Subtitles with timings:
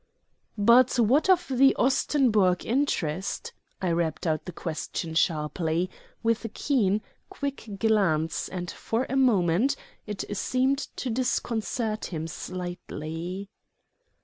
[0.57, 3.53] "But what of the Ostenburg interest?"
[3.83, 5.91] I rapped out the question sharply,
[6.23, 9.75] with a keen, quick glance, and for a moment
[10.07, 13.51] it seemed to disconcert him slightly.